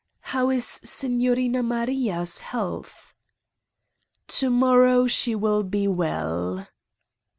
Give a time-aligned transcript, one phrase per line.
[0.33, 3.13] "How is Signorina Maria's health?"
[4.27, 6.65] "Tomorrow she will be well."